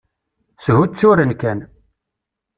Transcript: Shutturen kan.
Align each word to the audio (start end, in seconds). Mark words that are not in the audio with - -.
Shutturen 0.63 1.31
kan. 1.41 1.59